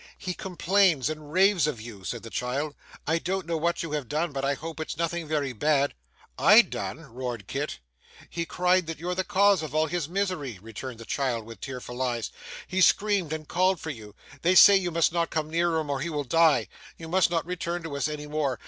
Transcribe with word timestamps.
'He 0.17 0.33
complains 0.33 1.11
and 1.11 1.31
raves 1.31 1.67
of 1.67 1.79
you,' 1.79 2.03
said 2.03 2.23
the 2.23 2.31
child, 2.31 2.73
'I 3.05 3.19
don't 3.19 3.45
know 3.45 3.55
what 3.55 3.83
you 3.83 3.91
have 3.91 4.07
done, 4.07 4.31
but 4.31 4.43
I 4.43 4.55
hope 4.55 4.79
it's 4.79 4.97
nothing 4.97 5.27
very 5.27 5.53
bad.' 5.53 5.93
'I 6.39 6.61
done!' 6.63 6.99
roared 7.01 7.45
Kit. 7.45 7.77
'He 8.27 8.43
cried 8.47 8.87
that 8.87 8.97
you're 8.97 9.13
the 9.13 9.23
cause 9.23 9.61
of 9.61 9.75
all 9.75 9.85
his 9.85 10.09
misery,' 10.09 10.57
returned 10.59 10.97
the 10.99 11.05
child 11.05 11.45
with 11.45 11.61
tearful 11.61 12.01
eyes; 12.01 12.31
'he 12.65 12.81
screamed 12.81 13.31
and 13.31 13.47
called 13.47 13.79
for 13.79 13.91
you; 13.91 14.15
they 14.41 14.55
say 14.55 14.75
you 14.75 14.89
must 14.89 15.13
not 15.13 15.29
come 15.29 15.51
near 15.51 15.75
him 15.75 15.91
or 15.91 15.99
he 15.99 16.09
will 16.09 16.23
die. 16.23 16.67
You 16.97 17.07
must 17.07 17.29
not 17.29 17.45
return 17.45 17.83
to 17.83 17.95
us 17.95 18.07
any 18.07 18.25
more. 18.25 18.59